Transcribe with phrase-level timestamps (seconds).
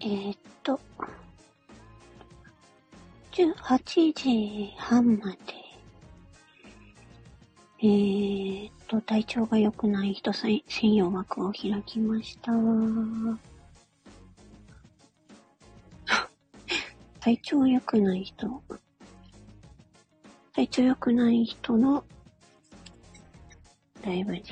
[0.00, 0.78] えー、っと、
[3.32, 5.38] 18時半まで、
[7.80, 10.62] えー、っと、体調が良くない人専
[10.94, 12.52] 用枠を開きました。
[17.18, 18.62] 体調良くない人、
[20.54, 22.04] 体調良くない人の
[24.04, 24.44] ライブで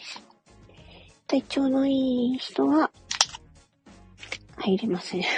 [0.00, 0.22] す。
[1.26, 2.92] 体調のいい人は
[4.66, 5.22] 入れません。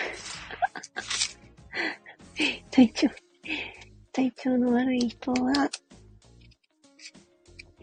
[2.71, 3.09] 体調、
[4.13, 5.71] 体調の悪い人は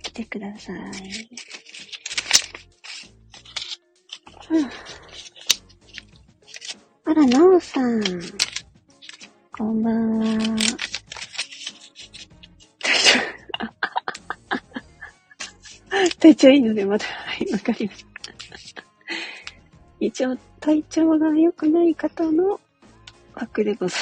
[0.01, 0.77] 来てください。
[7.05, 8.01] あら、なおさん。
[9.51, 10.25] こんばんは。
[16.19, 17.93] 体調 いいのでまた、はい、わかりま
[18.57, 18.83] した。
[19.99, 22.57] 一応、体調が良くない方の
[23.33, 23.99] 枠でござい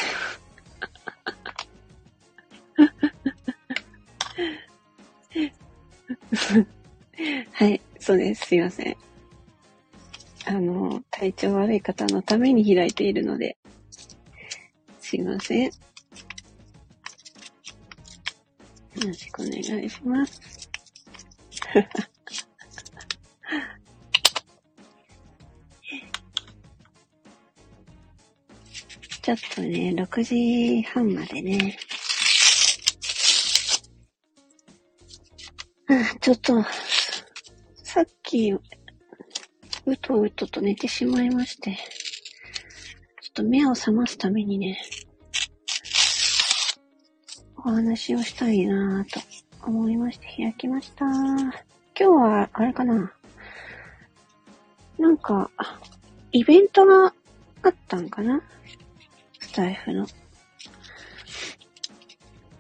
[6.32, 6.68] ます。
[7.54, 8.46] はい、そうです。
[8.46, 8.96] すいません。
[10.46, 13.58] あの、体調悪い方のために開いているので、
[15.00, 15.66] すいません。
[15.66, 15.72] よ
[19.04, 20.70] ろしくお願いします。
[29.22, 31.78] ちょっとね、6時半までね。
[35.88, 36.64] あ、ちょっと、
[37.84, 38.62] さっき、う
[40.02, 41.78] とうとと寝てしまいまして、
[43.22, 44.82] ちょっと目を覚ますためにね、
[47.58, 49.20] お話をしたいなぁと
[49.68, 51.06] 思いまして開きました。
[51.06, 51.54] 今
[51.96, 53.14] 日は、あれかな？
[54.98, 55.52] なんか、
[56.32, 57.14] イベントが
[57.62, 58.42] あったんかな？
[59.52, 60.08] スタイフの。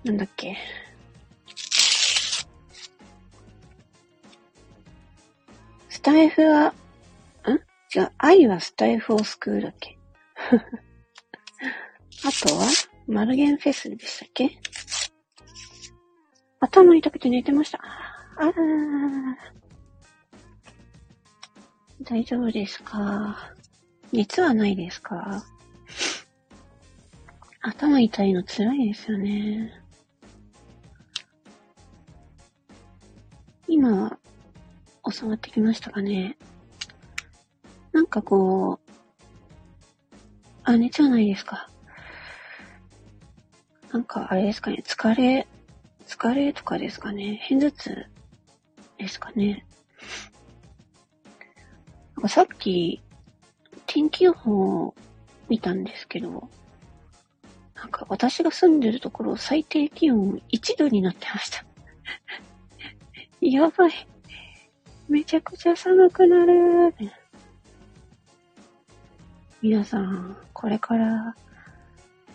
[0.03, 0.57] なんだっけ。
[5.87, 6.73] スタイフは、ん？
[7.95, 9.97] 違う、愛はスタイフを救うだっけ。
[12.25, 12.67] あとは、
[13.07, 14.59] マルゲンフェスでしたっけ？
[16.59, 17.79] 頭痛くて寝てました。
[18.35, 18.53] あら
[22.03, 23.53] 大丈夫ですか？
[24.11, 25.41] 熱はないですか？
[27.63, 29.71] 頭痛いの辛いですよね。
[33.67, 34.17] 今、
[35.09, 36.37] 収まってきましたかね。
[37.91, 38.91] なんかこう、
[40.63, 41.69] あ、熱はないですか。
[43.91, 45.47] なんかあれですかね、疲れ、
[46.07, 47.35] 疲れとかですかね。
[47.43, 48.05] 偏頭痛
[48.97, 49.67] ですかね。
[52.15, 53.03] なんかさっき、
[53.85, 54.95] 天気予報を
[55.47, 56.49] 見たんですけど、
[57.81, 61.65] なんか私が住んでるところ最低気温1度になってました。
[63.41, 63.91] やばい。
[65.09, 66.93] めちゃくちゃ寒くなる。
[69.63, 71.35] 皆さん、これから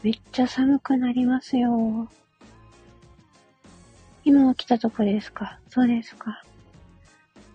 [0.02, 2.08] めっちゃ寒くなりますよ。
[4.24, 5.60] 今起きたとこですか？
[5.68, 6.42] そうですか。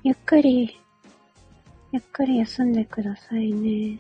[0.03, 0.79] ゆっくり、
[1.91, 3.99] ゆっくり休んでくださいね。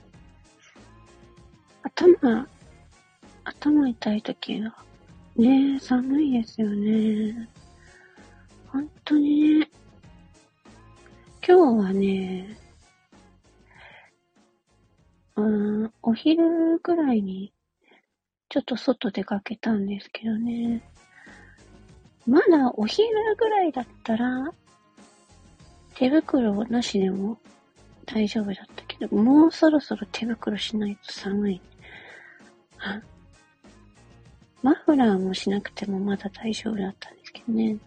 [1.83, 2.47] 頭、
[3.59, 4.73] 頭痛い時は、
[5.35, 7.49] ね、寒いですよね。
[8.67, 9.69] 本当にね。
[11.45, 12.57] 今日はね、
[15.35, 17.53] うん、お昼ぐらいに、
[18.49, 20.81] ちょっと外出かけたんですけどね。
[22.25, 24.53] まだお昼ぐらいだったら、
[25.95, 27.37] 手袋なしでも
[28.05, 31.61] 大丈夫だったけど、もうそろそろ手袋しないと寒い。
[34.63, 37.77] マフラーもしなくてもまだ大丈夫だったんですけどね。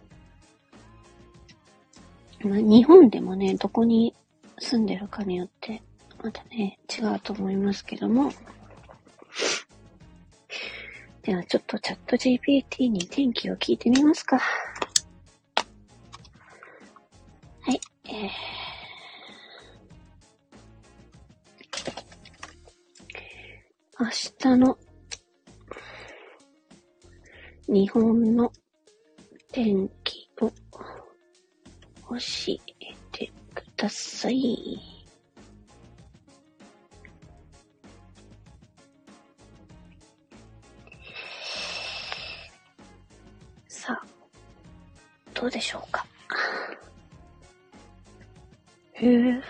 [2.43, 4.13] まあ、日本でもね、どこに
[4.59, 5.81] 住んでるかによって、
[6.21, 8.31] またね、違うと思いますけども。
[11.23, 14.37] では、ちょっとチャット GPT に天気を聞いてみますか。
[14.37, 14.43] は
[17.71, 18.29] い、えー。
[23.97, 24.07] 明
[24.53, 24.77] 日の
[27.67, 28.51] 日本の
[29.51, 30.53] 天気を教
[32.47, 32.57] え
[33.11, 34.79] てください。
[43.67, 44.01] さあ、
[45.33, 46.05] どうでしょうか？
[48.93, 49.41] へえ、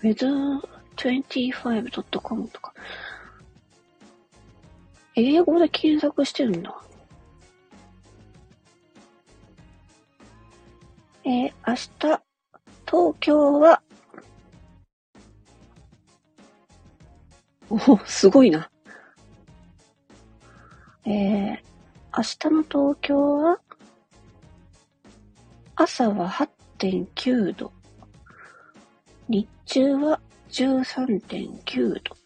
[0.00, 2.72] weather25.com とか。
[5.16, 6.80] 英語で検索してるんだ。
[11.26, 12.22] えー、明日、
[12.86, 13.82] 東京は、
[17.70, 18.70] おすごいな。
[21.06, 21.58] えー、
[22.14, 23.58] 明日の東京は、
[25.76, 27.72] 朝は8.9度。
[29.28, 32.16] 日中は13.9度。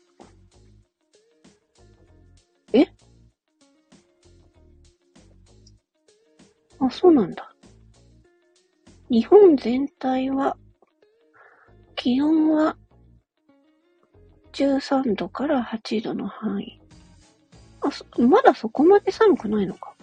[2.73, 2.85] え？
[6.81, 7.48] あ、そうなんだ。
[9.10, 10.56] 日本全体は、
[11.94, 12.76] 気温は
[14.52, 16.81] 13度から8度の範囲。
[17.81, 17.90] あ、
[18.20, 19.94] まだそこまで寒くないのか。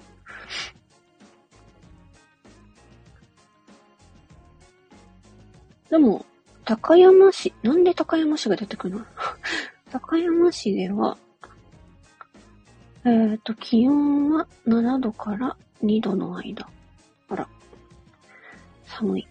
[5.90, 6.26] でも、
[6.66, 9.06] 高山市、なんで高山市が出てくるの？
[9.92, 11.18] 高山市では、
[13.04, 16.68] えっ、ー、と、気温は7度から2度の間。
[18.96, 19.28] 寒い。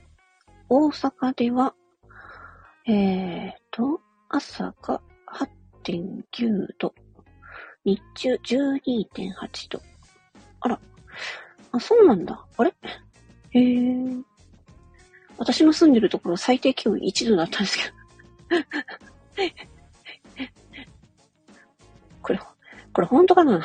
[0.69, 1.75] 大阪では、
[2.87, 5.01] え、ー、と、朝が
[5.85, 6.95] 8.9度。
[7.87, 9.81] 日中12.8度。
[10.61, 10.79] あら。
[11.73, 12.45] あ、そうなんだ。
[12.59, 12.75] あれ？
[13.53, 13.95] へえ。
[15.39, 17.95] 私の住んでるところ最低気温1度だったんですけど。
[22.21, 22.41] これ、
[22.93, 23.65] これ本当かな？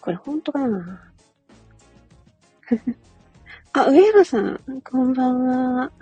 [0.00, 1.12] これ本当かな？
[3.78, 4.58] あ、上原さん、
[4.90, 5.92] こんばんは。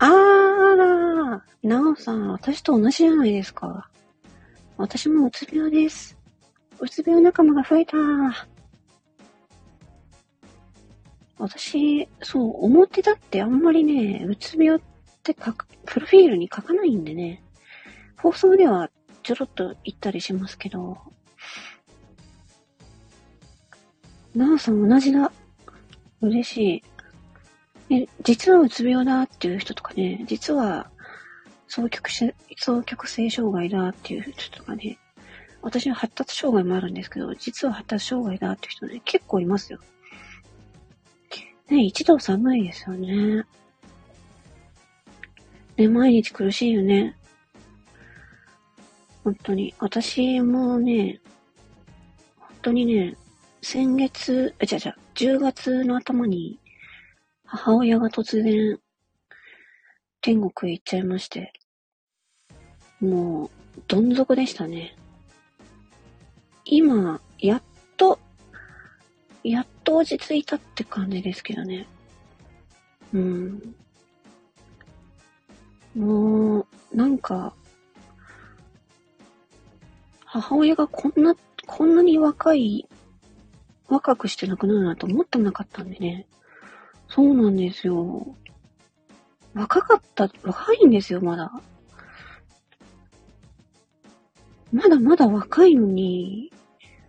[0.00, 3.88] あーら、なおさん、私と同じじゃないですか。
[4.78, 6.18] 私もうつ病です。
[6.80, 7.96] うつ病仲間が増えた。
[11.38, 14.82] 私、そう、表だってあんまりね、うつ病っ
[15.22, 17.44] て書く、プロフィールに書かないんでね。
[18.20, 18.90] 放送では
[19.22, 20.98] ちょろっと言ったりしますけど。
[24.34, 25.32] なおさん同じだ。
[26.20, 26.82] 嬉し
[27.88, 27.94] い。
[28.02, 30.90] え、実はうつ病だっていう人とかね、実は
[31.68, 34.98] 双極性、双極性障害だっていう人とかね、
[35.62, 39.78] 私は発達障害もあるんですけど、実は発達障害だっていう人ね、結構いますよ。
[41.70, 43.44] ね、一度寒いですよね。
[45.76, 47.16] ね、毎日苦しいよね。
[49.22, 49.74] 本当に。
[49.78, 51.20] 私もね、
[52.38, 53.16] 本当にね、
[53.60, 56.60] 先月、あ、じゃじゃ、10月の頭に、
[57.44, 58.78] 母親が突然、
[60.20, 61.52] 天国へ行っちゃいまして、
[63.00, 63.50] もう、
[63.88, 64.96] どん底でしたね。
[66.64, 67.62] 今、やっ
[67.96, 68.18] と、
[69.42, 71.86] やっと落ち着いたって感じですけどね。
[73.12, 73.74] うん。
[75.96, 77.52] もう、なんか、
[80.24, 81.34] 母親がこんな、
[81.66, 82.86] こんなに若い、
[83.88, 86.26] 若くして亡くなるなんて思ってなかったんでね。
[87.08, 88.36] そうなんですよ。
[89.54, 91.50] 若かった、若いんですよ、まだ。
[94.70, 96.52] まだまだ若いのに、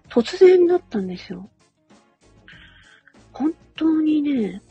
[0.10, 1.50] 突然だったんですよ。
[3.34, 4.62] 本当にね、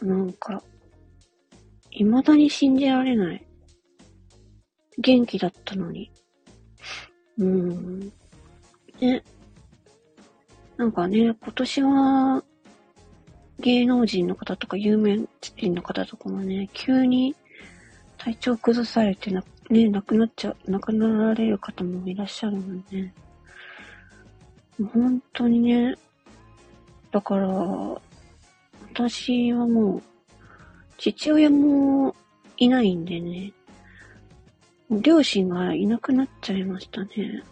[0.00, 0.62] なんか、
[1.90, 3.46] 未だに信じられない。
[4.98, 6.10] 元気だったのに。
[7.38, 8.12] うん。
[9.00, 9.24] ね。
[10.82, 12.44] なんかね、今年は、
[13.60, 17.36] 芸能人の方とか有名人の方とかもね、急に
[18.18, 23.12] 体調崩されてな、ね、亡くなっちゃ、亡くなられる方もいらっしゃるので、
[24.92, 25.94] 本当にね、
[27.12, 27.46] だから、
[28.92, 30.02] 私はもう、
[30.98, 32.16] 父親も
[32.56, 33.52] いないんでね、
[34.90, 37.44] 両親がいなくなっちゃいましたね。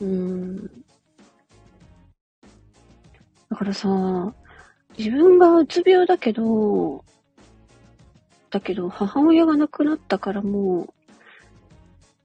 [0.00, 0.83] うん。
[3.54, 4.34] だからさ、
[4.98, 7.04] 自分がうつ病だけど、
[8.50, 10.94] だけど母親が亡くなったからもう、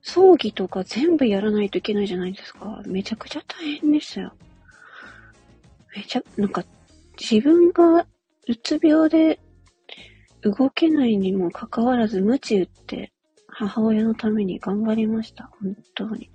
[0.01, 2.81] 葬儀とか全部やらないといけないじゃないですか。
[2.87, 4.33] めちゃくちゃ大変でしたよ。
[5.95, 6.65] めちゃ、なんか、
[7.19, 8.07] 自分が
[8.47, 9.39] うつ病で
[10.41, 13.13] 動けないにもかかわらず、無知打って
[13.45, 15.51] 母親のために頑張りました。
[15.61, 16.31] 本当に。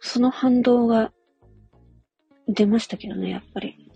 [0.00, 1.12] その反動が
[2.48, 3.90] 出ましたけどね、やっぱり。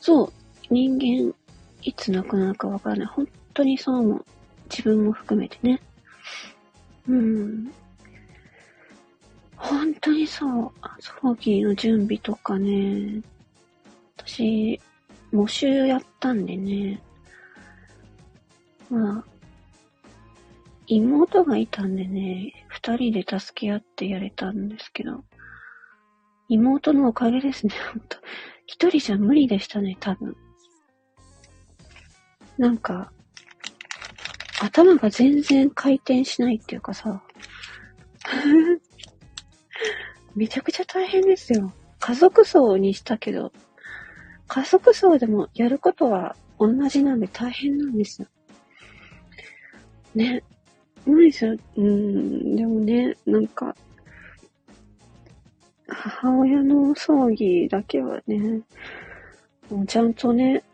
[0.00, 0.32] そう、
[0.70, 1.34] 人間、
[1.82, 3.06] いつ亡くなるかわからない。
[3.06, 4.24] 本当にそう思う。
[4.70, 5.80] 自分も含めてね。
[7.08, 7.72] うん。
[9.56, 10.72] 本当にそう。
[11.00, 13.22] 葬儀の準備とかね。
[14.16, 14.80] 私、
[15.32, 17.00] 募集やったんでね。
[18.90, 19.24] まあ、
[20.86, 25.24] 妹がいたんでね、二人で助け合ってやれたんですけど、
[26.48, 28.18] 妹のおかげですね、ほんと。
[28.66, 30.36] 一人じゃ無理でしたね、多分。
[32.58, 33.12] なんか、
[34.60, 37.22] 頭が全然回転しないっていうかさ、
[40.36, 41.72] めちゃくちゃ大変ですよ。
[41.98, 43.52] 家族葬にしたけど、
[44.46, 48.28] 家族葬でもやることは同じなんで大変なんですよ。
[50.14, 50.42] ね。
[51.04, 51.60] 無理する。
[51.76, 53.74] うん、でもね、なんか、
[55.92, 58.62] 母親の葬儀だけはね、
[59.70, 60.64] もうちゃんとね、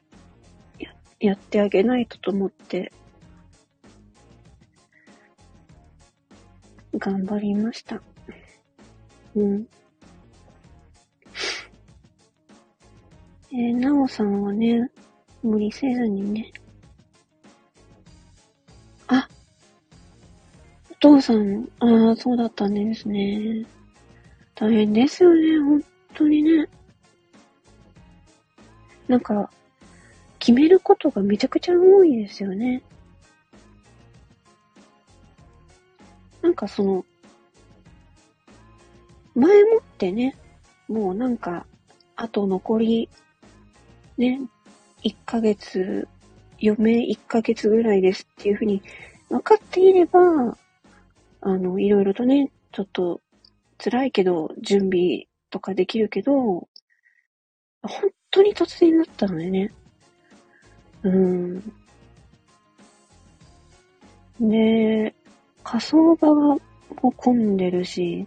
[0.79, 2.93] や、やってあげないとと思って、
[6.95, 8.01] 頑張りました。
[9.35, 9.67] うん。
[13.51, 14.91] えー、なおさんはね、
[15.43, 16.53] 無理せずにね。
[19.09, 19.29] あ
[20.91, 23.65] お父さん、ああ、そうだったんですね。
[24.61, 25.85] 大変ですよね、本
[26.15, 26.69] 当にね。
[29.07, 29.49] なんか、
[30.41, 32.83] 決めることがめちゃくちゃ多いですよね。
[36.43, 37.05] なんかその、
[39.37, 40.37] 前もってね、
[40.88, 41.65] もうなんか、
[42.17, 43.09] あと残り、
[44.17, 44.41] ね、
[45.05, 46.09] 1ヶ月、
[46.61, 48.83] 余命1ヶ月ぐらいですっていうふうに
[49.29, 50.59] 分かっていれば、
[51.43, 53.21] あの、いろいろとね、ちょっと
[53.79, 56.69] 辛いけど、準備とかできるけど、
[57.83, 59.73] 本当に突然だったのでね。
[61.03, 61.73] うん。
[64.41, 65.15] で、
[65.63, 66.61] 火葬場も
[67.17, 68.27] 混んでるし、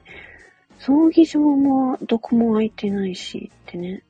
[0.79, 4.03] 葬儀場もどこも空いてないしってね。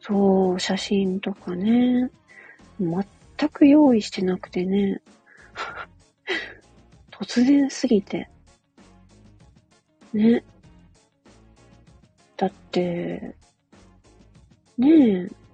[0.00, 2.10] そう、写真とかね。
[2.78, 5.00] 全く用意してなくてね。
[7.10, 8.28] 突然すぎて。
[10.14, 10.44] ね。
[12.36, 13.36] だって、
[14.78, 15.44] ねえ。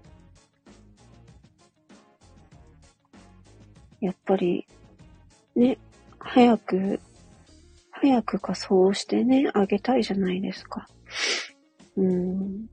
[4.01, 4.67] やっぱり、
[5.57, 5.79] ね、
[6.19, 7.01] 早く、
[7.91, 10.89] 早く仮装してね、あげたいじゃないですか。
[11.97, 12.67] うん。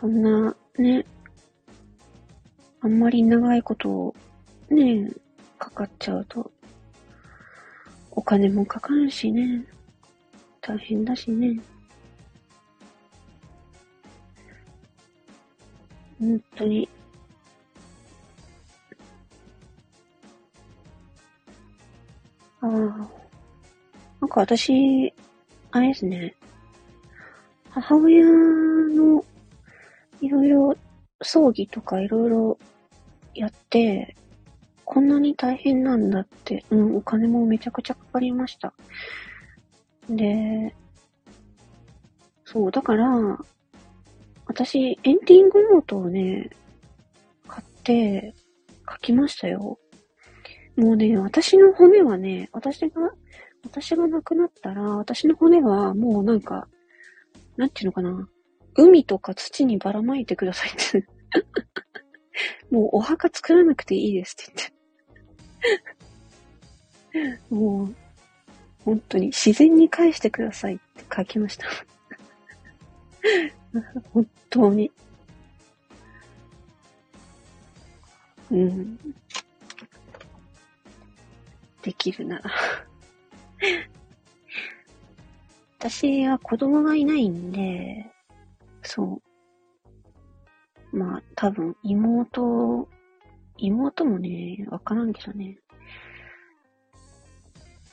[0.00, 1.04] そんな、ね、
[2.80, 4.14] あんまり長いことを、
[4.70, 5.08] ね、
[5.62, 6.50] かかっちゃうと、
[8.10, 9.64] お金もかかるしね。
[10.60, 11.60] 大変だしね。
[16.18, 16.88] 本当に。
[22.60, 22.68] ああ。
[22.68, 25.14] なんか私、
[25.70, 26.34] あれですね。
[27.70, 29.24] 母親の
[30.20, 30.76] いろいろ
[31.22, 32.58] 葬儀とかいろいろ
[33.34, 34.16] やって、
[34.84, 38.72] こんなに大変なんだって、うん、お金もめちゃくちゃかかりました。
[40.08, 40.74] で、
[42.44, 43.08] そう、だから、
[44.46, 46.50] 私、エンディングノートをね、
[47.48, 48.34] 買って
[48.90, 49.78] 書きましたよ。
[50.76, 53.12] もうね、私の骨はね、私が、
[53.64, 56.68] 私が亡くなったら、私の骨はもうなんか、
[57.56, 58.28] なんていうのかな。
[58.74, 61.06] 海とか土にばらまいてくださいって
[62.70, 64.71] もうお墓作らなくていいですって言って
[67.50, 67.94] もう、
[68.84, 71.66] 本当に自然に返してくださいって書きました
[74.12, 74.90] 本当に。
[78.50, 78.98] うん。
[81.82, 82.40] できるな
[85.78, 88.06] 私は子供がいないんで、
[88.82, 89.20] そ
[90.92, 90.96] う。
[90.96, 92.88] まあ、多分、妹
[93.62, 95.58] 妹もね、わからんけどね。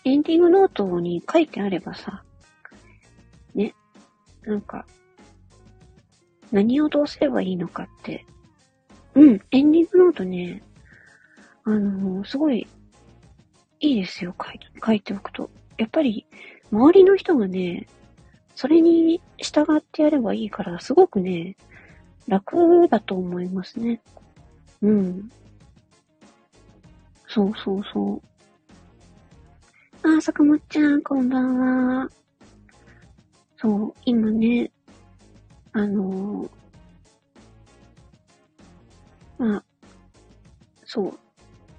[0.03, 2.23] エンディングノートに書いてあればさ、
[3.53, 3.75] ね、
[4.43, 4.85] なんか、
[6.51, 8.25] 何をどうすればいいのかって。
[9.13, 10.63] うん、エンディングノートね、
[11.65, 12.65] あのー、すごい、
[13.79, 15.51] いいですよ、書い書いておくと。
[15.77, 16.25] やっぱり、
[16.71, 17.87] 周りの人がね、
[18.55, 21.55] それに従ってやればいいから、すごくね、
[22.27, 24.01] 楽だと思いますね。
[24.81, 25.29] うん。
[27.29, 28.21] そうそうそう。
[30.01, 31.59] あー、坂本ちゃん、こんばん
[32.01, 32.09] は。
[33.55, 34.71] そう、今ね、
[35.73, 39.63] あのー、まあ、
[40.85, 41.19] そう、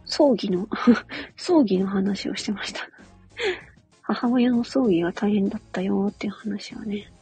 [0.05, 0.69] 葬儀の
[1.37, 2.89] 葬儀の話をしてました
[4.03, 7.13] 母親の葬儀が大変だったよーっていう話はね。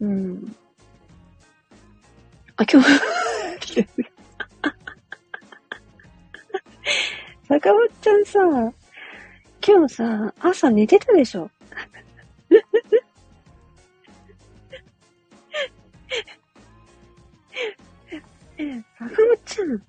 [0.00, 0.56] うん。
[2.56, 2.88] あ、今日、
[7.62, 8.38] 坂本ちゃんさ、
[9.62, 11.50] 今日さ、朝寝てたでしょ？
[18.56, 19.82] え、坂本ちゃん。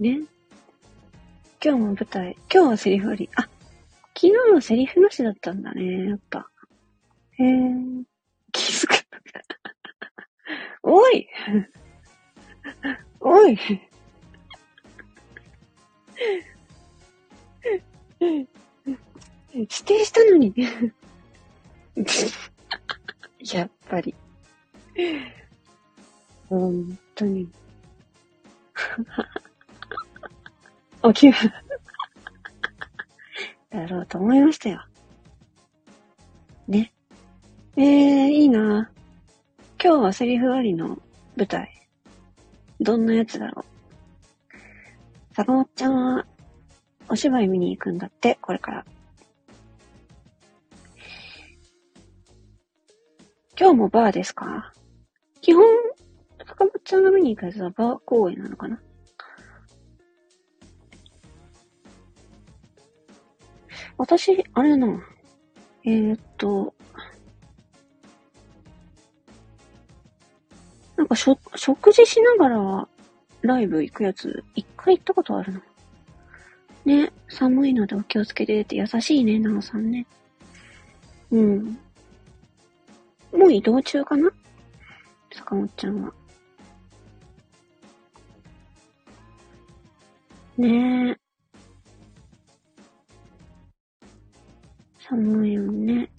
[0.00, 0.20] ね？
[1.62, 3.30] 今日も舞台、今日はセリフあり。
[3.36, 3.50] あ、昨
[4.18, 6.50] 日はセリフなしだったんだね、やっぱ。
[7.38, 7.46] へえ、
[8.50, 8.94] 気づく。
[10.82, 11.28] おい
[13.20, 13.58] おい
[18.20, 20.54] 指定したのに
[23.52, 24.14] やっぱり。
[26.48, 27.48] 本当に。
[31.14, 31.52] 起きる。
[33.70, 34.84] だろうと思いましたよ。
[36.68, 36.92] ね。
[37.76, 38.90] えー、いいな
[39.82, 41.00] 今日はセリフありの
[41.36, 41.89] 舞台。
[42.80, 45.34] どんなやつだろう。
[45.34, 46.26] 坂本ちゃんは、
[47.08, 48.84] お芝居見に行くんだって、これから。
[53.58, 54.72] 今日もバーですか？
[55.42, 55.64] 基本、
[56.46, 58.80] 坂本ちゃんが見に行くやつはバー公演なのかな？
[63.98, 65.04] 私、あれだな。
[65.84, 66.74] えー、っと、
[71.00, 72.88] なんかしょ、食事しながら
[73.40, 75.62] ライブ行くやつ、一回行ったことあるな。
[76.84, 80.06] ね、寒いのでお気をつけてって優しいね、なおさんね。
[81.30, 81.78] うん。
[83.32, 84.30] もう移動中かな？
[85.32, 86.12] 坂本ちゃんは。
[90.58, 91.16] ねえ。
[95.08, 96.10] 寒いよね。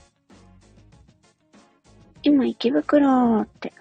[2.24, 3.74] 今池袋って。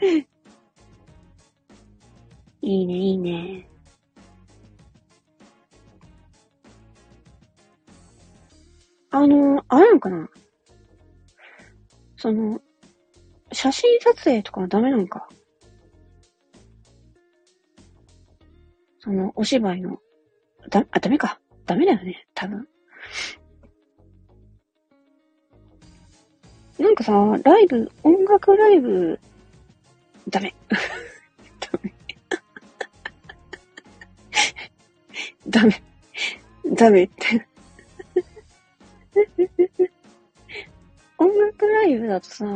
[2.60, 3.68] いいね、いいね。
[9.10, 10.28] あの、あれなのかな
[12.16, 12.60] その、
[13.52, 15.28] 写真撮影とかはダメなのか
[19.00, 19.98] その、お芝居の、
[20.68, 21.40] だ、あ、ダメか。
[21.64, 22.68] ダメだよね、多分。
[26.78, 27.12] なんかさ、
[27.42, 29.18] ライブ、音楽ライブ、
[30.28, 30.54] ダメ。
[31.60, 31.94] ダメ。
[35.48, 35.82] ダメ。
[36.74, 37.46] ダメって
[41.16, 42.46] 音楽ライブだとさ、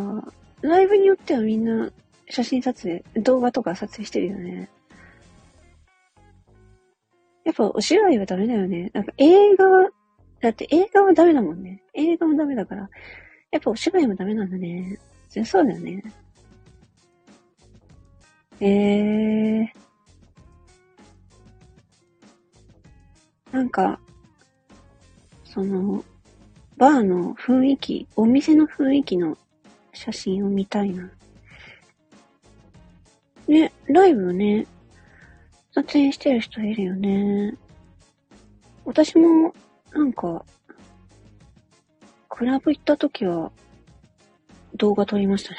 [0.60, 1.90] ライブによってはみんな
[2.28, 4.68] 写真撮影、動画とか撮影してるよね。
[7.44, 8.90] やっぱお芝居はダメだよね。
[8.94, 9.90] なんか映画は、
[10.40, 11.82] だって映画はダメだもんね。
[11.94, 12.88] 映画はダメだから。
[13.52, 14.98] やっぱお芝居もダメなんだね。
[15.28, 16.02] そうだよね。
[18.60, 19.66] えー。
[23.52, 24.00] なんか、
[25.44, 26.02] その、
[26.78, 29.36] バーの雰囲気、お店の雰囲気の
[29.92, 31.10] 写真を見たいな。
[33.46, 34.66] ね、ライブね、
[35.74, 37.54] 撮影してる人いるよね。
[38.86, 39.54] 私も、
[39.92, 40.42] なんか、
[42.42, 43.52] クラブ行った時は、
[44.74, 45.58] 動画撮りましたね。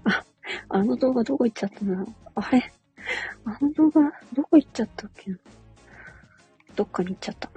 [0.04, 0.24] あ、
[0.70, 2.06] あの動画どこ行っちゃったの？
[2.34, 2.72] あれ？
[3.44, 4.00] あの動画、
[4.32, 5.30] どこ行っちゃったっけ
[6.74, 7.50] どっかに行っちゃった。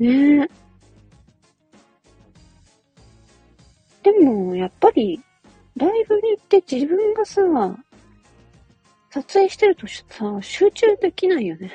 [0.00, 0.50] ねえ。
[4.02, 5.22] でも、やっぱり、
[5.76, 7.42] ライブに行って自分がさ、
[9.10, 10.02] 撮影してるとさ、
[10.42, 11.70] 集中できないよね。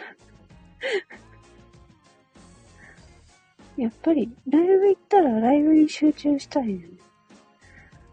[3.78, 6.78] やっぱり、ライブ行ったらライブに集中したいよ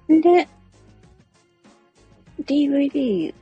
[0.08, 0.20] ね。
[0.20, 0.48] で、
[2.44, 3.34] DVD、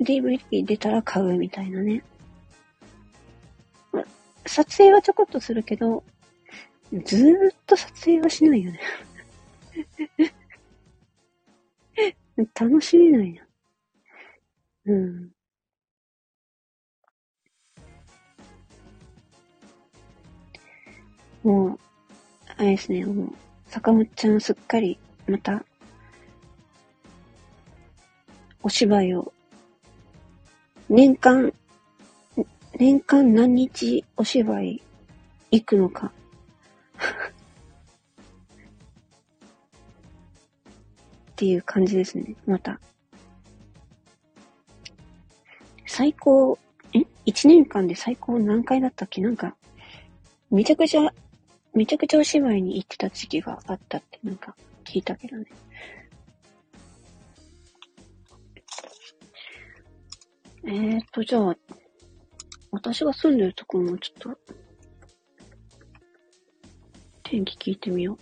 [0.00, 2.02] DVD 出たら買うみたいなね。
[4.46, 6.04] 撮影はちょこっとするけど、
[7.04, 8.78] ずーっと撮影はしないよね
[12.54, 13.46] 楽しめないな。
[14.86, 15.33] うん。
[21.44, 21.78] もう、
[22.56, 23.32] あれですね、もう、
[23.66, 25.64] 坂本ちゃんすっかり、また、
[28.62, 29.32] お芝居を、
[30.88, 31.52] 年間
[32.76, 34.82] 年間何日お芝居
[35.52, 36.12] 行くのか。
[41.30, 42.80] っていう感じですね、また。
[45.86, 46.58] 最高、
[46.92, 49.20] え？1年間で最高何回だったっけ？
[49.20, 49.54] なんか、
[50.50, 51.14] めちゃくちゃ、
[51.74, 55.46] めちゃくちゃお芝居に行ってた時期があったってなんか聞いたけどね。
[60.66, 61.56] えーと、じゃあ、
[62.70, 64.38] 私が住んでるとこもちょっと、
[67.22, 68.18] 天気聞いてみよう。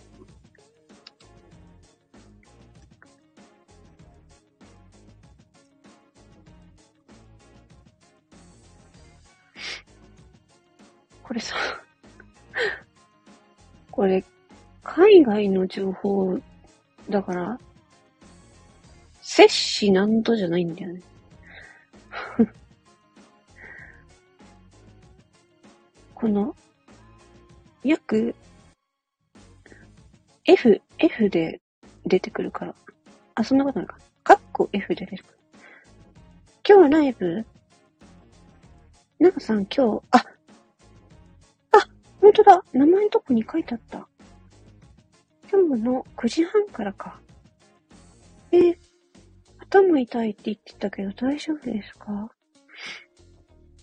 [11.21, 11.55] これさ、
[13.93, 14.23] これ、
[14.81, 16.39] 海外の情報
[17.11, 17.59] だから、
[19.21, 21.01] 摂氏何度じゃないんだよね。
[26.15, 26.55] この、
[27.83, 28.33] 約、
[30.45, 31.61] F、F で
[32.07, 32.73] 出てくるから。
[33.35, 33.99] あ、そんなことないか。
[34.23, 35.37] カッコ F で出てくる。
[36.67, 37.45] 今日ライブ？
[39.19, 40.25] なんかさん今日、あ、
[42.33, 42.63] んとだ。
[42.73, 44.07] 名前のとこに書いてあった。
[45.51, 47.21] 今日の9時半からか。
[48.51, 48.75] え、
[49.69, 52.31] 頭痛いって言ってたけど大丈夫ですか？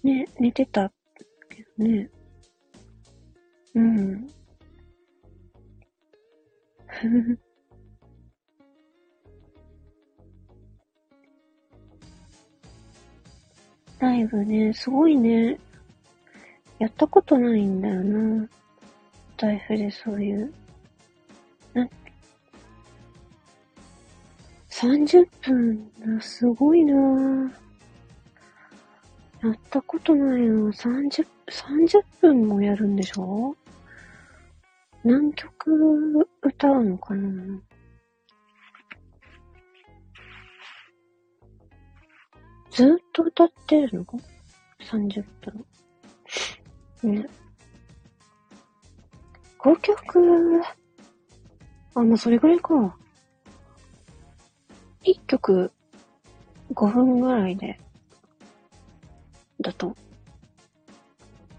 [0.02, 0.92] ね、寝てた
[1.48, 2.10] けどね。
[3.74, 4.26] うん。
[14.00, 15.60] ライブね、すごいね。
[16.80, 18.48] やったことないんだよな。
[19.36, 20.52] 台風でそういう。
[21.74, 21.86] な、
[24.70, 27.52] 30分、すごいな
[29.42, 30.72] やったことないの。
[30.72, 33.54] 30、30分もやるんでしょ？
[35.04, 37.60] 何曲歌うのかな？
[42.70, 44.06] ずっと歌ってるの
[44.80, 45.66] ?30 分。
[47.06, 47.26] ね。
[49.58, 50.60] 5曲、
[51.94, 52.96] あ、まあ、それぐらいか。
[55.02, 55.72] 1曲
[56.72, 57.80] 5分ぐらいで
[59.60, 59.96] だと。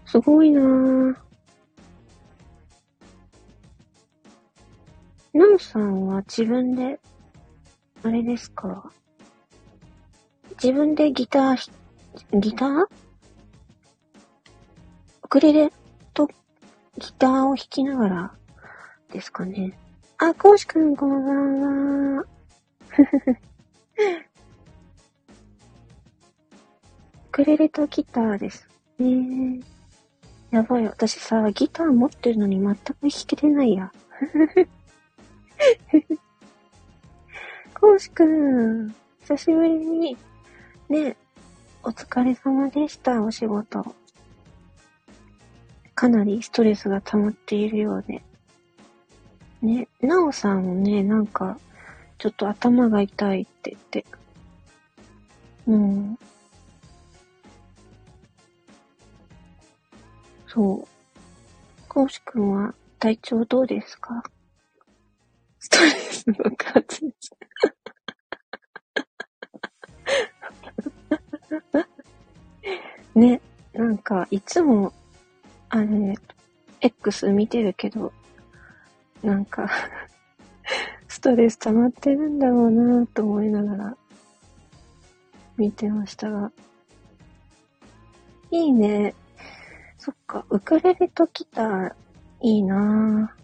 [0.06, 1.16] すごいなぁ。
[5.34, 7.00] ナオさんは自分で、
[8.02, 8.92] あれですか？
[10.62, 11.70] 自分でギター、
[12.38, 12.86] ギター？
[15.32, 15.72] クレレ
[16.12, 16.28] と
[16.98, 18.34] ギターを弾きながら
[19.10, 19.78] ですかね。
[20.18, 22.24] あ、コウシくんこんばんは。
[22.88, 23.36] ふふふ。
[27.30, 28.68] クレレとギターです。
[29.00, 29.64] えー。
[30.50, 33.90] やばい、私さ、ギター持ってるのに全く弾けてないや。
[37.72, 40.14] コウシくん、久しぶりに。
[40.90, 41.16] ね、
[41.82, 44.01] お疲れ様でした、お仕事。
[46.02, 48.24] かなりストレスが溜まっているようで。
[49.62, 51.56] ね、なおさんもね、なんか、
[52.18, 54.04] ちょっと頭が痛いって言って。
[55.68, 56.18] うん。
[60.48, 60.88] そう。
[61.88, 64.24] コウシ君は体調どうですか？
[65.60, 67.30] ストレスの数です。
[73.14, 73.40] ね、
[73.72, 74.92] なんか、いつも、
[75.74, 76.14] あれ、
[76.82, 78.12] X 見てるけど、
[79.22, 79.70] なんか
[81.08, 83.96] ストレス溜まってるんだろうなと思いながら、
[85.56, 86.52] 見てましたが。
[88.50, 89.14] いいね。
[89.96, 91.94] そっか、ウクレレとギター、
[92.42, 93.34] いいな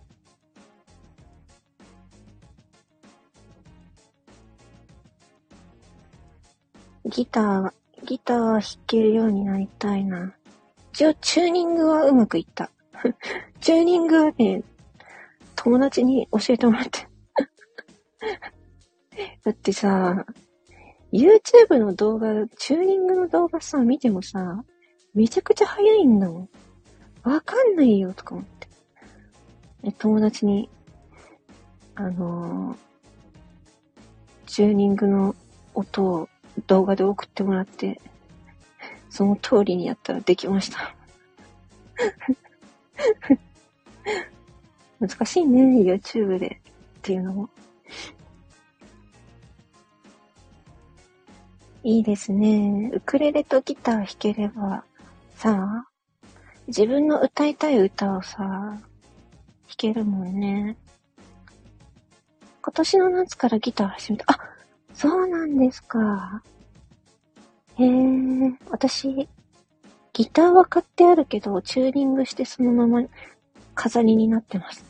[7.06, 7.08] ぁ。
[7.08, 7.72] ギター、
[8.04, 10.37] ギター弾けるようになりたいな。
[10.98, 12.72] 一応チューニングはうまくいった。
[13.62, 14.64] チューニングはね、
[15.54, 17.06] 友達に教えてもらって。
[19.44, 20.26] だってさ、
[21.12, 24.64] YouTube の動画、チューニングの動画さ、見てもさ、
[25.14, 26.48] めちゃくちゃ早いんだもん。
[27.22, 28.68] わかんないよ、とか思って。
[29.84, 30.68] で友達に、
[31.94, 32.76] あのー、
[34.46, 35.36] チューニングの
[35.74, 36.28] 音を
[36.66, 38.00] 動画で送ってもらって、
[39.10, 40.94] その通りにやったらできました。
[45.00, 46.60] 難しいね、YouTube で
[46.98, 47.48] っていうのも。
[51.84, 52.90] いいですね。
[52.92, 54.84] ウクレレとギター弾ければ、
[55.36, 55.88] さあ、
[56.66, 58.82] 自分の歌いたい歌をさ、弾
[59.76, 60.76] けるもんね。
[62.60, 64.24] 今年の夏からギター始めた。
[64.28, 64.38] あ、
[64.92, 66.42] そうなんですか。
[67.78, 69.28] へえ、私、
[70.12, 73.02] ギターは買ってあるけど、チューニングしてそのまま
[73.74, 74.84] 飾りになってます。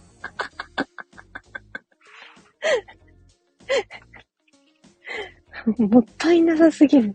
[5.78, 7.14] もったいなさすぎる。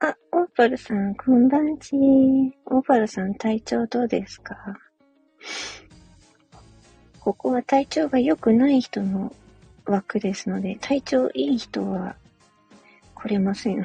[0.00, 1.94] あ、あ、オーパルさん、こんばんち。
[2.66, 4.56] オーパルさん、体調どうですか？
[7.20, 9.34] ここは体調が良くない人の
[9.86, 12.16] 枠ですので、体調いい人は
[13.14, 13.82] 来れません。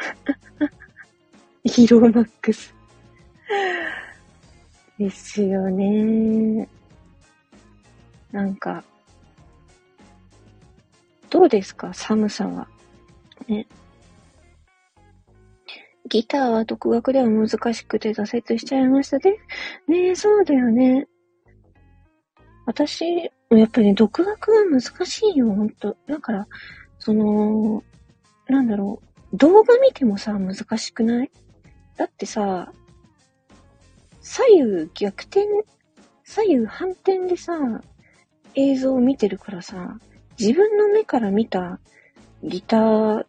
[1.63, 2.73] ヒーローマックス。
[4.97, 6.67] ですよね。
[8.31, 8.83] なんか、
[11.29, 11.93] どうですか？
[11.93, 12.67] 寒さは。
[13.47, 13.65] ね。
[16.09, 19.37] ギターは独学では難しくて挫折しちゃいましたね。
[19.87, 21.07] ねえ、そうだよね。
[22.65, 25.97] 私、やっぱりね、独学は難しいよ、ほんと。
[26.07, 26.47] だから、
[26.99, 27.83] その、
[28.47, 29.01] なんだろ
[29.33, 31.31] う、動画見てもさ、難しくない？
[31.97, 32.71] だってさ、
[34.21, 35.45] 左右逆転、
[36.23, 37.81] 左右反転でさ、
[38.55, 39.97] 映像を見てるからさ、
[40.39, 41.79] 自分の目から見た
[42.43, 43.25] ギター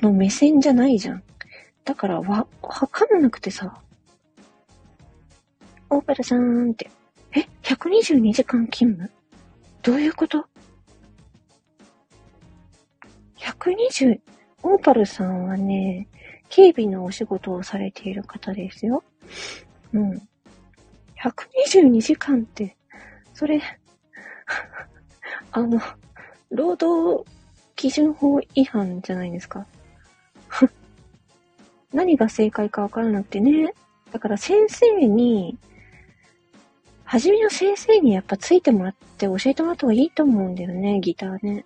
[0.00, 1.22] の目線じゃないじゃん。
[1.84, 3.80] だから、わ、わかんなくてさ、
[5.90, 6.90] オーパルさんって、
[7.36, 9.10] え ?122 時間勤務？
[9.84, 10.46] どういうこと
[13.36, 14.18] ?120、
[14.62, 16.08] オーパルさんはね、
[16.48, 19.04] 警備のお仕事をされている方ですよ。
[19.92, 20.22] うん。
[21.22, 22.78] 122時間って、
[23.34, 23.60] それ
[25.52, 25.78] あの、
[26.48, 27.30] 労働
[27.76, 29.66] 基準法違反じゃないですか。
[31.92, 33.74] 何が正解かわからなくてね。
[34.12, 35.58] だから先生に、
[37.04, 41.64] はじめの先生にやっぱついてもらって教えてもらった方がいいと思うんだよね、ギターね。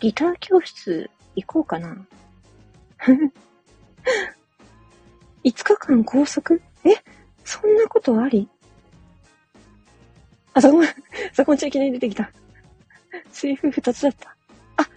[0.00, 2.06] ギター教室行こうかな。
[5.44, 7.02] 5日間拘束え？
[7.44, 8.48] そんなことあり？
[10.52, 10.82] あ、そこ、
[11.32, 12.30] そこちゃんいきなり出てきた。
[13.32, 14.36] セリフ二つだった。
[14.76, 14.88] あ、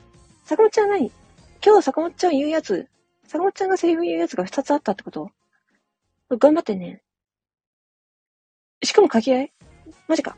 [0.43, 1.11] 坂本ちゃん何
[1.65, 2.87] 今日坂本ちゃん言うやつ、
[3.25, 5.31] 坂本ちゃんがセリフ言うやつが二つあったってこと？
[6.37, 7.01] 頑張ってね。
[8.83, 9.51] しかも掛け合い？
[10.07, 10.37] マジか。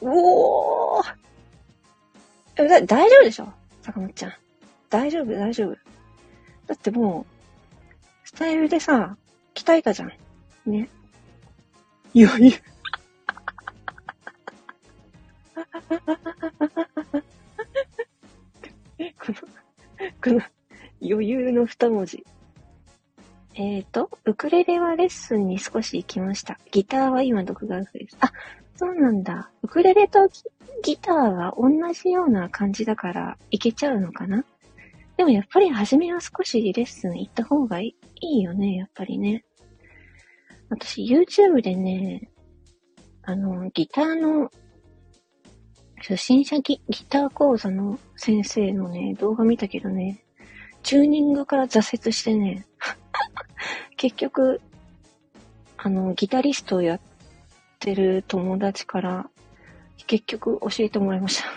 [0.00, 1.04] おー
[2.56, 3.52] だ大丈夫でしょ？
[3.82, 4.32] 坂本ちゃん。
[4.90, 5.76] 大丈夫、大丈夫。
[6.66, 9.16] だってもう、スタイルでさ、
[9.54, 10.12] 鍛えたじゃん。
[10.66, 10.88] ね。
[12.14, 12.52] 余裕。
[19.18, 19.34] この、
[20.22, 20.40] この、
[21.02, 22.24] 余裕の二文字。
[23.54, 26.58] えっ、ー、と、ウクレレはレッスンに少し行きました。
[26.70, 28.16] ギターは今独学です。
[28.20, 28.32] あ、
[28.76, 29.50] そうなんだ。
[29.62, 30.28] ウクレレと
[30.82, 34.44] ギターは同じような感じだからいけちゃうのかな？
[35.16, 39.44] でもやっぱり初めは少しレッスン行った方がいいよね、やっぱりね。
[40.70, 42.30] 私 YouTube でね、
[43.22, 44.50] あの、ギターの、
[45.98, 50.24] 初心者ギギター講座の先生のね、動画見たけどね、
[50.82, 52.64] チューニングから挫折してね、
[53.96, 54.60] 結局、
[55.76, 57.00] あの、ギタリストをやっ
[57.78, 59.30] てる友達から、
[60.06, 61.48] 結局教えてもらいました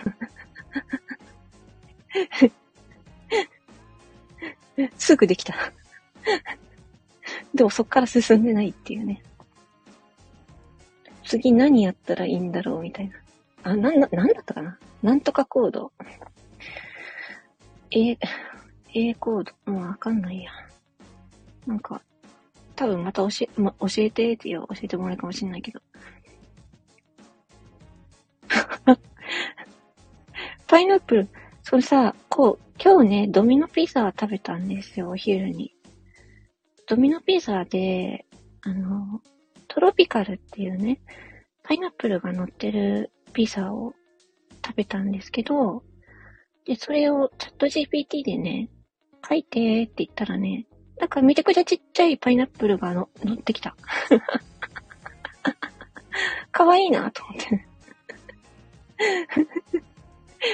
[4.96, 5.54] すぐできた
[7.54, 9.22] でもそっから進んでないっていうね。
[11.24, 13.16] 次何やったらいいんだろうみたいな。
[13.62, 15.92] あ、なん、なんだったかななんとかコード。
[17.90, 18.18] A、
[18.92, 19.72] A コード。
[19.72, 20.50] もうわかんないや。
[21.66, 22.02] なんか、
[22.76, 25.80] 多分また教え、ま、教えてって言う教えてもらえるかもしんないけど。
[30.66, 31.28] パイナップル、
[31.62, 35.74] それさ、こう、今日ね、ドミノピザ食べたんですよ、お昼に。
[36.86, 38.26] ドミノピザで、
[38.62, 39.22] あの、
[39.68, 41.00] トロピカルっていうね、
[41.62, 43.94] パイナップルが乗ってるピザを
[44.64, 45.82] 食べたんですけど、
[46.64, 48.68] で、それをチャット GPT でね、
[49.26, 50.66] 書いてって言ったらね、
[50.98, 53.76] なんかめちゃくちゃちっちゃいパイナップルがの乗ってきた。
[56.52, 57.66] かわいいなと思って。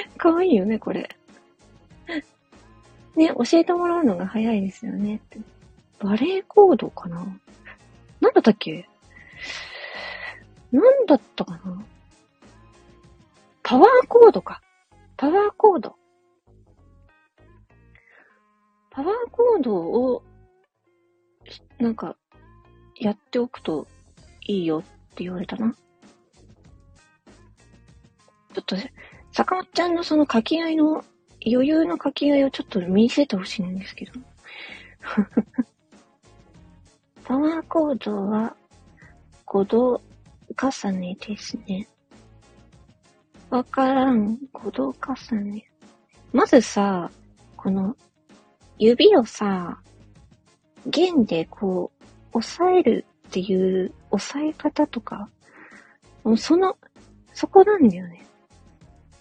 [0.16, 1.14] かわいいよね、これ。
[3.16, 5.20] ね、教えてもらうのが早いですよね。
[5.98, 7.18] バレーコードかな？
[8.20, 8.88] なんだったっけ？
[10.72, 11.84] なんだったかな？
[13.62, 14.62] パワーコードか。
[15.16, 15.96] パワーコード。
[18.90, 20.22] パワーコードを、
[21.78, 22.16] なんか、
[22.96, 23.86] やっておくと
[24.46, 24.82] いいよっ
[25.14, 25.74] て言われたな。
[28.52, 28.76] ちょっと、
[29.32, 31.04] 坂本ちゃんのその掛け合いの
[31.46, 34.12] 余裕の書き合いをちょっと見せてほしいんですけど。
[37.24, 38.56] パワーコードは
[39.46, 40.02] 5度
[40.60, 41.88] 重ねですね。
[43.50, 44.38] わからん。
[44.52, 45.70] 5度重ね。
[46.32, 47.10] まずさ、
[47.56, 47.96] この
[48.78, 49.80] 指をさ、
[50.86, 51.90] 弦でこ
[52.32, 55.28] う、押さえるっていう押さえ方とか、
[56.24, 56.76] もうその、
[57.32, 58.24] そこなんだよね。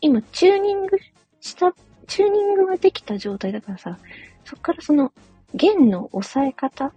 [0.02, 0.98] 今、チューニング
[1.42, 1.74] した、
[2.08, 3.98] チューニングができた状態だからさ、
[4.46, 5.12] そっからその、
[5.54, 6.94] 弦の押さえ方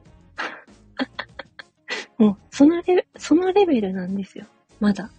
[2.18, 4.46] もう、そのレベル、そのレベルなんですよ。
[4.81, 5.11] まだ。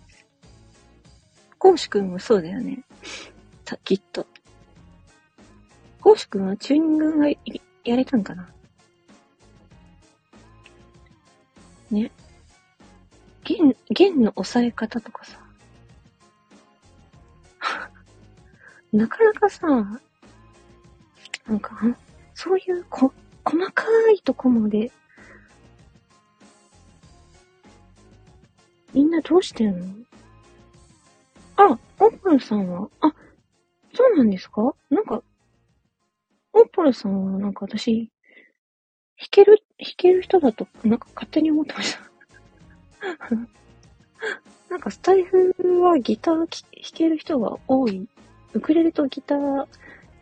[1.58, 2.84] コウシ君もそうだよね。
[3.64, 4.28] た、きっと。
[6.02, 8.50] コウシ君はチューニングがやれたんかな
[11.94, 12.12] ね。
[13.44, 15.40] 弦、弦の押さえ方とかさ。
[18.92, 19.68] なかなかさ、
[21.48, 21.78] なんか、
[22.34, 23.14] そういうこ、
[23.46, 23.84] 細か
[24.16, 24.92] いとこまで、
[28.94, 29.86] みんなどうしてんの？
[31.58, 33.14] あ、オッポルさんは、あ、
[33.94, 34.76] そうなんですか？
[34.90, 35.24] なんか、
[36.54, 38.12] オッポルさんはなんか私、
[39.18, 42.00] 弾ける、弾ける人だと、なんか勝手に思ってました。
[44.70, 46.48] なんかスタイフはギター弾
[46.94, 48.08] ける人が多い。
[48.54, 49.68] ウクレレとギター弾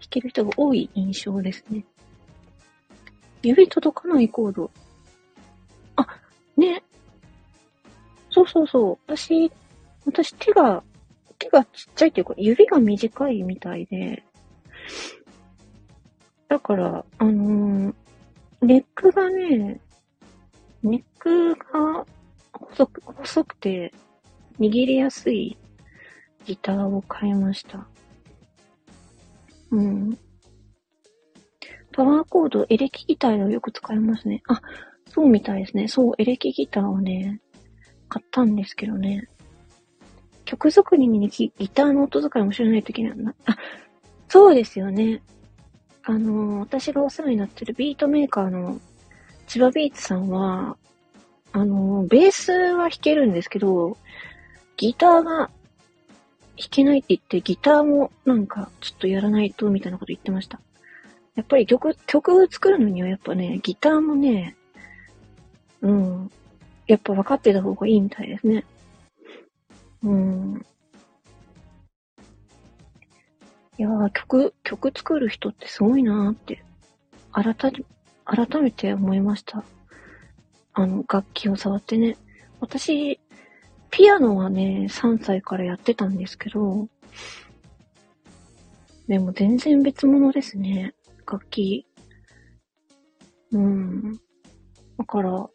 [0.10, 1.86] ける人が多い印象ですね。
[3.44, 4.72] 指届かないコード。
[5.96, 6.08] あ、
[6.58, 6.84] ね。
[8.30, 8.98] そうそうそう。
[9.08, 9.52] 私、
[10.06, 10.84] 私手が、
[11.38, 14.24] 手がちっちゃいっていうか、指が短いみたいで。
[16.48, 17.96] だから、あのー、
[18.62, 19.82] ネックがね、
[20.84, 22.06] ネックが
[22.54, 23.94] 細く、細くて
[24.60, 25.58] 握りやすい
[26.46, 27.88] ギターを買いました。
[29.72, 30.18] うん。
[31.92, 34.44] パワーコード、エレキギターをよく使いますね。
[34.48, 34.62] あ、
[35.08, 35.88] そうみたいですね。
[35.88, 37.42] そう、エレキギターをね、
[38.10, 39.28] 買ったんですけどね。
[40.46, 43.34] 曲作りにギターの音使いも知らないといけないな。
[43.46, 43.58] あ、
[44.30, 45.22] そうですよね。
[46.04, 48.80] あのー、私がお世話になってるビートメーカーの
[49.48, 50.78] 千葉ビーツさんは、
[51.52, 53.98] あの、ベースは弾けるんですけど、
[54.78, 55.50] ギターが
[56.58, 60.60] 弾けないって言って、ギターもなんかちょっとやらないとみたいなこと言ってました。
[61.36, 64.56] やっぱり曲、曲作るのにはやっぱね、ギターもね、
[65.82, 66.32] うん、
[66.88, 68.66] やっぱ分かってた方がいいみたいですね。
[70.04, 70.66] うん。
[73.82, 76.64] いやー、曲、曲作る人ってすごいなーって、
[77.32, 77.56] 改、
[78.26, 79.64] 改めて思いました。
[80.74, 82.16] あの、楽器を触ってね。
[82.60, 83.20] 私、
[83.90, 86.90] ピアノはね、3歳からやってたんですけど、
[89.08, 90.94] でも全然別物ですね。
[91.26, 91.88] 楽器。
[93.52, 94.20] うん。
[95.00, 95.50] だから、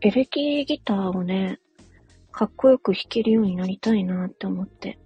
[0.00, 1.60] エレキギターをね、
[2.32, 4.98] かっこよく弾けるようになりたいなって思って。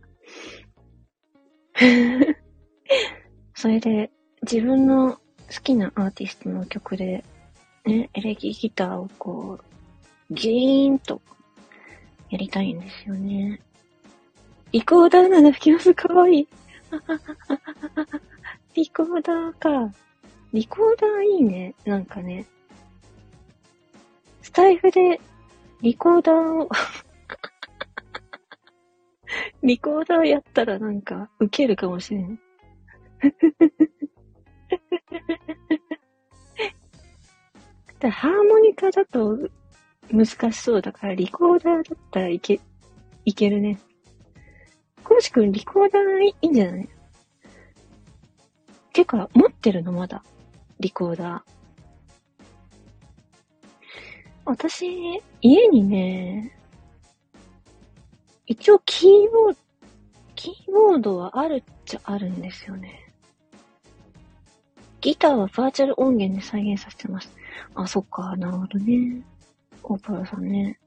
[3.54, 4.10] それで、
[4.42, 5.20] 自分の好
[5.62, 7.24] きなアーティストの曲で
[7.84, 11.20] ね、エレキギターをこう、ギーンと
[12.30, 13.60] やりたいんですよね。
[14.72, 15.94] リコーダーなら吹きます。
[15.94, 16.48] かわいい。
[18.74, 19.94] リコーダーか。
[20.52, 21.74] リコーダーいいね。
[21.84, 22.44] なんかね。
[24.42, 25.20] スタイフで
[25.80, 26.68] リコーダーを
[29.62, 32.38] リコーダーやったらなんかウケるかもしれん。
[37.98, 39.36] だハーモニカだと
[40.12, 42.60] 難しそうだから、リコーダーだったらいけ、
[43.24, 43.78] いけるね。
[45.04, 46.88] コウシ君、リコーダーいいんじゃない？
[48.92, 50.22] てか、持ってるのまだ。
[50.81, 51.52] リコーダー。
[54.44, 56.58] 私、家にね、
[58.49, 59.59] 一応キーボード、
[60.35, 63.13] キーボードはあるっちゃあるんですよね。
[65.03, 67.31] ギターはバーチャル音源で再現させてます。
[67.75, 69.23] あ、そっか、なるほどね。
[69.83, 70.81] オーパラさんね。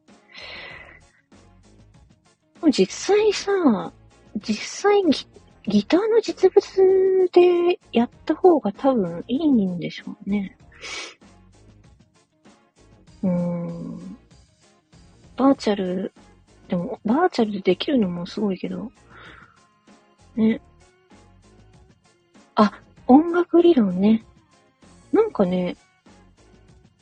[2.72, 3.94] 実際さ、
[4.38, 5.28] 実際ギ
[5.64, 10.58] ギターの実物でやった方が多分いいんでしょうね。
[13.22, 14.18] うーん。
[15.38, 16.12] バーチャル、
[16.72, 18.94] でも、バーチャルでできるのもすごいけど、
[20.38, 20.62] ね。
[22.56, 24.24] あ、音楽理論ね。
[25.12, 25.76] なんかね、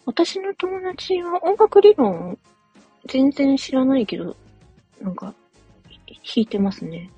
[0.07, 2.39] 私の友達は音楽理論
[3.05, 4.35] 全然知らないけど、
[5.01, 5.35] なんか、
[6.07, 7.11] 弾いてますね。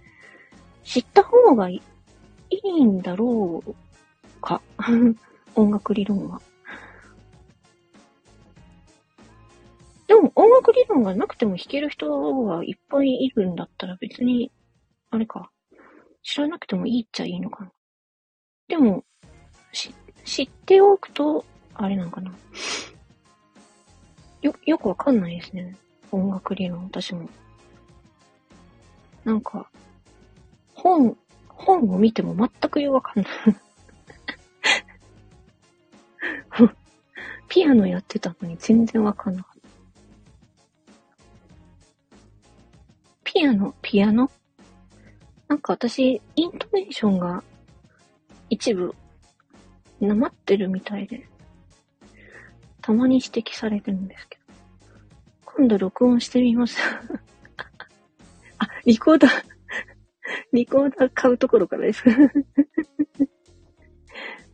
[0.84, 1.82] 知った方がい
[2.50, 3.76] いいんだろう
[4.42, 4.62] か。
[5.56, 6.42] 音楽理論は。
[10.22, 14.52] でも音楽理論がなくても弾ける人がいっぱいいるんだったら別に、
[15.10, 15.50] あれか。
[16.22, 17.72] 知らなくてもいいっちゃいいのかな。
[18.68, 19.04] でも、
[19.72, 21.44] し、知っておくと、
[21.74, 22.32] あれなのかな。
[24.44, 25.76] よ、よくわかんないですね。
[26.12, 27.28] 音楽理論、私も。
[29.24, 29.72] なんか、
[30.76, 31.18] 本、
[31.48, 33.32] 本を見ても全くよくわかんない。
[37.50, 39.51] ピアノやってたのに全然わかんなかっ
[43.34, 44.30] ピアノ、ピアノ？
[45.48, 47.42] なんか私、イントネーションが
[48.50, 48.94] 一部、
[50.02, 51.26] なまってるみたいで、
[52.82, 54.44] たまに指摘されてるんですけど。
[55.46, 56.78] 今度録音してみます。
[58.60, 59.32] あ、リコーダー。
[60.52, 62.04] リコーダー買うところからです。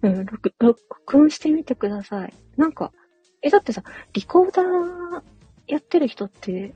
[0.04, 2.34] うん、録、録音してみてください。
[2.58, 2.94] なんか、
[3.42, 5.24] え、だってさ、リコーダー
[5.66, 6.76] やってる人って、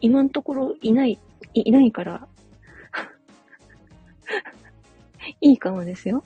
[0.00, 1.18] 今のところいない、
[1.54, 2.28] いいないから
[5.40, 6.24] いいかもですよ。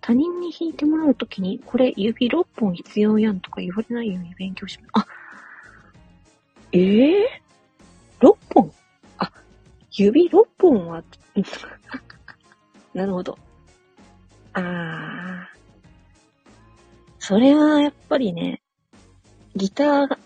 [0.00, 5.06] 他人に弾いてもらうときに、これ指6本必要やんとか言われないように勉強します。
[5.06, 5.06] あ、
[6.72, 8.72] ええー、?6 本？
[9.18, 9.32] あ、
[9.92, 11.04] 指6本は
[12.94, 13.38] なるほど。
[14.54, 15.48] ああ。
[17.20, 18.60] それはやっぱりね、
[19.54, 20.18] ギターが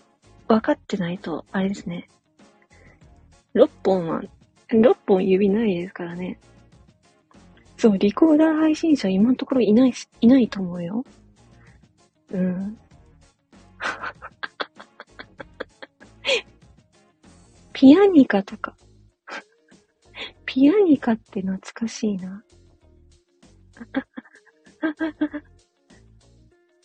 [0.47, 2.07] 分かってないと、あれですね。
[3.53, 4.21] 6本は、
[4.69, 6.39] 6本指ないですからね。
[7.77, 11.03] そう、リコーダー配信者今のところいない、いないと思うよ。
[12.31, 12.77] うん。
[17.73, 18.75] ピアニカとか。
[20.45, 22.43] ピアニカって懐かしいな。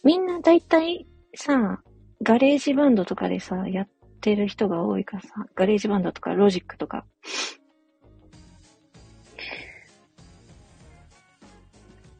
[0.05, 1.83] みんなだいたいさ、
[2.23, 3.89] ガレージバンドとかでさ、やっ
[4.21, 7.05] てる人が多いからさ、ガレージバンドとかロジックとか。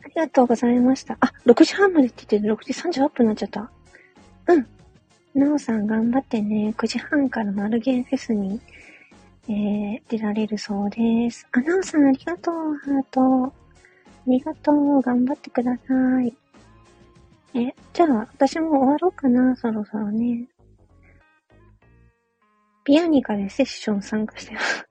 [0.05, 1.17] ありがとうございました。
[1.21, 3.71] あ、6時半までって言って6時38分になっちゃった。
[4.49, 4.67] うん。
[5.35, 6.75] なおさん頑張ってね。
[6.77, 8.61] 9時半からマルゲンフェスに、
[9.49, 11.47] えー、出られるそうです。
[11.53, 13.45] あ、なおさんありがとう、ハート。
[13.47, 13.53] あ
[14.27, 15.01] りがとう。
[15.01, 16.42] 頑張ってください。
[17.93, 20.49] じゃあ、私も終わろうかな、そろそろね。
[22.85, 24.89] ピアニカでセッション参加してます。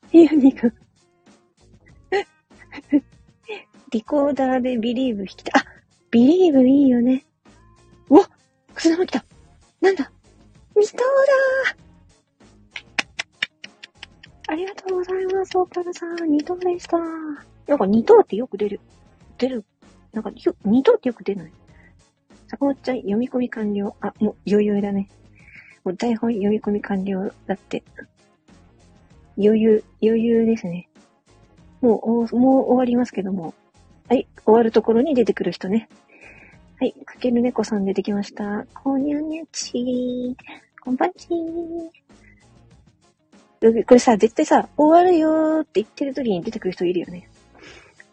[0.10, 0.68] ピアニカ。
[3.90, 5.58] リコーダーでビリーブ弾きた。
[5.58, 5.64] あ、
[6.10, 7.24] ビリーブいいよね。
[8.08, 8.28] うわ
[8.74, 9.24] くす玉来た
[9.80, 10.10] なんだ？
[10.74, 11.04] 二頭だ
[14.48, 16.30] ありがとうございます、オーパルさん。
[16.30, 16.96] 二頭でした。
[17.66, 18.80] なんか二等ってよく出る。
[19.38, 19.64] 出る。
[20.12, 21.52] なんかよ、二等ってよく出ない。
[22.48, 23.96] 坂本ちゃん読み込み完了。
[24.00, 25.08] あ、もう余裕だね。
[25.84, 27.82] もう台本読み込み完了だって。
[29.36, 30.88] 余裕、余裕ですね。
[31.80, 33.54] もう、もう終わりますけども。
[34.08, 35.88] はい、終わるところに出てくる人ね。
[36.78, 38.66] はい、かける猫さん出てきました。
[38.74, 40.34] こんにゃにゃちー。
[40.80, 42.04] こんばんちー。
[43.86, 47.28] これさ、絶対さ、終わるよーって言ってる時に出てくる人いるよね。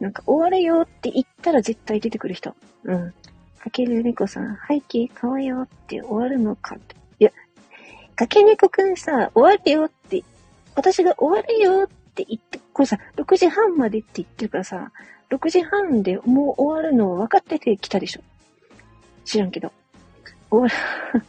[0.01, 2.55] なんか終わるよって言ったら絶対出てくる人。
[2.85, 3.13] うん。
[3.59, 6.95] かける猫さん、背景かわよって終わるのかって。
[7.19, 7.31] いや、
[8.15, 10.23] かけ猫くんさ、終わるよって、
[10.73, 14.91] 私が終わるよって言って、これさ、6時半までって言ってるからさ、
[15.29, 18.21] 6時半でもう終わるの分かってて来たでしょ。
[19.23, 19.71] 知らんけど。
[20.49, 21.23] 終わる。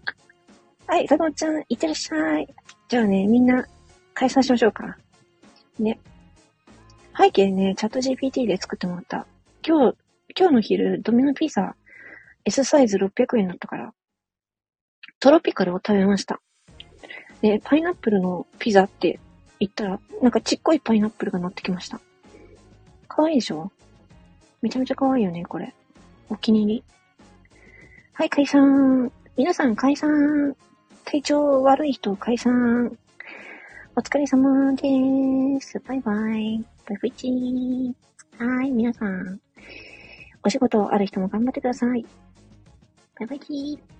[0.88, 2.48] はい、坂本ちゃん、いってらっしゃい。
[2.88, 3.66] じゃあね、みんな、
[4.14, 4.96] 解散しましょうか。
[5.78, 6.00] ね。
[7.20, 9.26] 背景ね、チャット GPT で作ってもらった。
[9.66, 9.96] 今日、
[10.38, 11.74] 今日の昼、ドミノピザ、
[12.44, 13.92] S サイズ600円だったから、
[15.18, 16.40] トロピカルを食べました。
[17.42, 19.18] で、パイナップルのピザって
[19.58, 22.00] 言ったら、なんかちっこいパイナップルが乗ってきました。
[23.08, 23.72] かわいいでしょ？
[24.62, 25.74] めちゃめちゃかわいいよね、これ。
[26.30, 26.84] お気に入り。
[28.12, 29.10] はい、解散。
[29.36, 30.54] 皆さん解散。
[31.04, 32.96] 体調悪い人解散。
[33.96, 35.80] お疲れ様です。
[35.80, 36.64] バイバイ。
[36.88, 37.92] ぷふちー。
[38.38, 38.56] はー。
[38.56, 39.40] はい、皆さん。
[40.42, 42.06] お仕事ある人も頑張ってください。
[43.18, 43.97] バイバイチー。